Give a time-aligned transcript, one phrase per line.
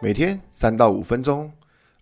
[0.00, 1.50] 每天三到五分钟，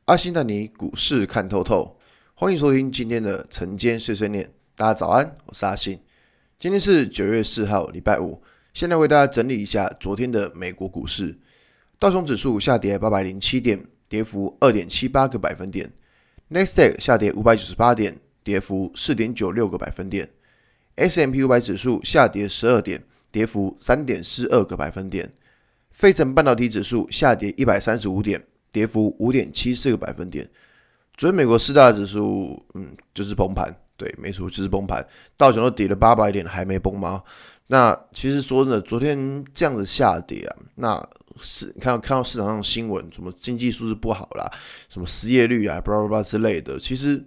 [0.06, 1.96] 阿信带你股市看透透。
[2.34, 4.50] 欢迎收听今天的晨间碎碎念。
[4.74, 6.00] 大家早安，我是阿信。
[6.58, 8.42] 今天是九月四号，礼拜五。
[8.72, 11.38] 现在为大家整理一下昨天的美国股市。
[11.98, 15.92] 道琼指数下跌八百零七点，跌幅二点七八个百分点。
[16.48, 20.28] 纳斯达克下跌五百九十八点，跌幅四点九六个百分点。
[20.96, 25.30] S M P 五百指数下跌十二点，跌幅三点四二个百分点。
[25.92, 28.42] 费城半导体指数下跌一百三十五点，
[28.72, 30.50] 跌幅五点七四个百分点。
[31.16, 35.06] 昨天美国四大指数，嗯，就是崩盘，对，没错，就是崩盘。
[35.36, 37.22] 道琼都跌了八百点，还没崩吗？
[37.66, 44.50] 那其实说真的，昨天这样子下跌啊，那是看到看到市场上新闻，什么经济数字不好啦，
[44.88, 46.78] 什么失业率啊，巴拉巴拉之类的。
[46.78, 47.22] 其实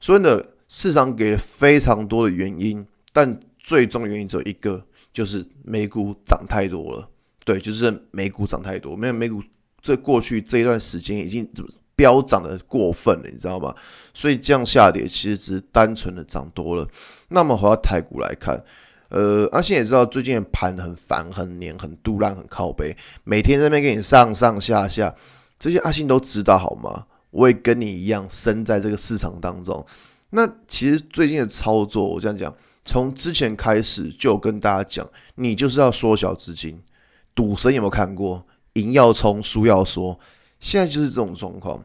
[0.00, 7.08] 说真的，市场给了非常多的原因，但最终原因只有一个，就是美股涨太多了。
[7.48, 9.42] 对，就是美股涨太多，没有美股
[9.80, 11.48] 这过去这一段时间已经
[11.96, 13.74] 飙涨的过分了，你知道吗？
[14.12, 16.86] 所以这样下跌其实只是单纯的涨多了。
[17.28, 18.62] 那么回到台股来看，
[19.08, 25.14] 呃，阿信也知道最近的盘很烦、很黏、很赌烂、很靠背，每天在那边给你上上下下，
[25.58, 27.06] 这些阿信都知道好吗？
[27.30, 29.82] 我也跟你一样身在这个市场当中。
[30.28, 32.54] 那其实最近的操作，我这样讲，
[32.84, 36.78] 从之前开始就跟大家讲，你就是要缩小资金。
[37.38, 38.44] 赌神有没有看过？
[38.72, 40.18] 赢要冲，输要说，
[40.58, 41.80] 现在就是这种状况。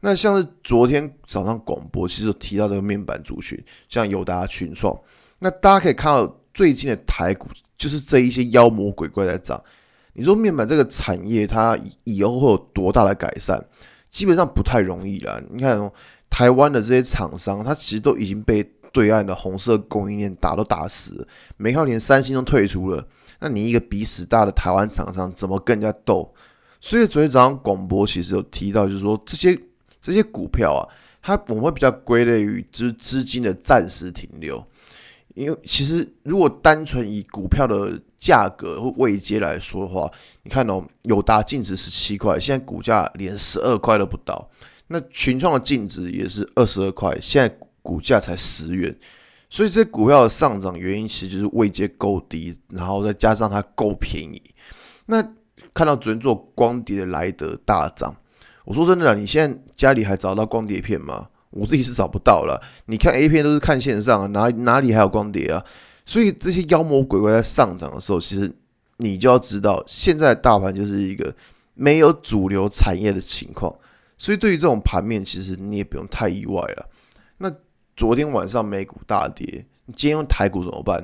[0.00, 3.56] 那像是昨天早上广播，其实提到这个面板族群，
[3.88, 4.98] 像友达、群创。
[5.38, 9.62] 那大家可以看到，最近的台股就是这一些妖魔鬼怪在涨。
[10.12, 13.64] 你说面板这个产业，它以后会有多大的改善？
[14.10, 15.40] 基本上不太容易了。
[15.52, 15.88] 你看，
[16.28, 18.64] 台湾的这些厂商，它其实都已经被
[18.96, 23.06] 对岸的红色供应链打都打死了，没看连三星都退出了。
[23.40, 26.32] 那你一个鼻屎大的台湾厂商怎么跟人家斗？
[26.80, 29.60] 所以昨天早上广播其实有提到，就是说这些
[30.00, 30.80] 这些股票啊，
[31.20, 34.64] 它我们会比较归类于就是资金的暂时停留。
[35.34, 40.10] 因为其实如果单纯以股票的价格或位阶来说的话，
[40.44, 44.48] 你看哦，友达净值十七块，现在股价连十二块都不到。
[44.86, 47.54] 那群创的净值也是二十二块，现在
[47.86, 48.92] 股价才十元。
[49.48, 54.42] 所以这股票的上涨原因其实就是位阶够低，然后再加上它够便宜。
[55.06, 55.22] 那
[55.72, 58.12] 看到昨天做光碟的莱德大涨，
[58.64, 61.28] 我说真的啦，你现在家里还找到光碟片吗？
[61.50, 62.60] 我自己是找不到了。
[62.86, 65.64] 你看 A 片都是看线上，哪哪里还有光碟啊？
[66.04, 68.52] 所以这些妖魔鬼怪在上涨的时候，其实
[68.96, 71.32] 你就要知道，现在大盘就是一个
[71.74, 73.72] 没有主流产业的情况。
[74.18, 76.88] 所以对于这种盘面，其实你也不用太意外了。
[77.38, 77.52] 那。
[77.96, 81.02] 昨天晚上美股大跌，今天用台股怎么办？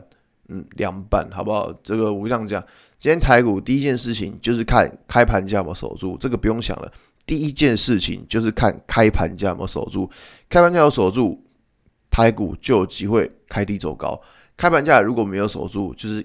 [0.48, 1.72] 嗯，凉拌好不好？
[1.82, 2.62] 这个我这样讲，
[2.98, 6.92] 今天台股第一件事情就是看开盘价有没有守住，这个不用想了。
[7.24, 10.10] 第一件事情就是看开盘价有没有守住，
[10.50, 11.42] 开盘价有守住，
[12.10, 14.20] 台股就有机会开低走高。
[14.56, 16.22] 开盘价如果没有守住，就是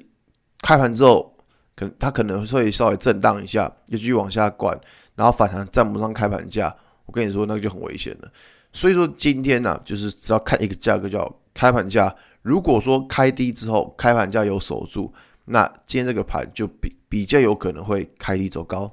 [0.62, 1.34] 开盘之后，
[1.76, 4.78] 可它可能会稍微震荡一下，又继续往下灌，
[5.16, 6.76] 然后反弹站不上开盘价，
[7.06, 8.30] 我跟你说那个就很危险了。
[8.78, 12.16] 所以说今天呢、就是只要看一个价格叫开盘价。
[12.44, 15.12] 如果说开低之后开盘价有守住，
[15.46, 18.90] 那今天这个盘就比比较有可能会开低走高，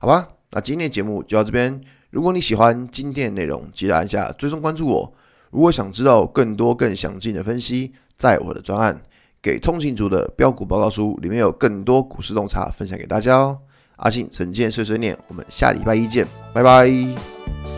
[0.00, 0.26] 好吧？
[0.52, 1.78] 那今天的节目就到这边。
[2.08, 5.14] 如果你喜欢今天的内容，记得按下追踪关注我。
[5.50, 8.94] 如果想知道更多更详尽的分析，在我的专案
[9.42, 13.58] 《给通勤族的标股报告书》里面有更多股市洞察分享给大家哦。
[13.96, 17.75] 阿信晨间碎碎念，我们下礼拜一见，拜拜。